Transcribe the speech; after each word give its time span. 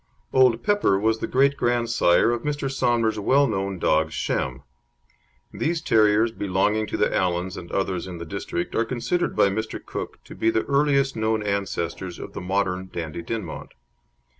Old 0.33 0.63
Pepper 0.63 0.97
was 0.97 1.19
the 1.19 1.27
great 1.27 1.55
grandsire 1.55 2.31
of 2.31 2.41
Mr. 2.41 2.71
Somner's 2.71 3.19
well 3.19 3.45
known 3.45 3.77
dog 3.77 4.11
Shem. 4.11 4.63
These 5.53 5.79
terriers 5.83 6.31
belonging 6.31 6.87
to 6.87 6.97
the 6.97 7.11
Allans 7.15 7.55
and 7.55 7.71
others 7.71 8.07
in 8.07 8.17
the 8.17 8.25
district 8.25 8.73
are 8.73 8.83
considered 8.83 9.35
by 9.35 9.49
Mr. 9.49 9.79
Cook 9.85 10.17
to 10.23 10.33
be 10.33 10.49
the 10.49 10.63
earliest 10.65 11.15
known 11.15 11.43
ancestors 11.43 12.17
of 12.17 12.33
the 12.33 12.41
modern 12.41 12.89
Dandie 12.91 13.21
Dinmont. 13.21 13.73